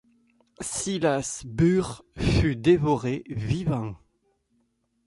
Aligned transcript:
Silas 0.61 1.43
Burr 1.45 2.01
fut 2.17 2.55
dévoré 2.55 3.23
vivant. 3.29 3.93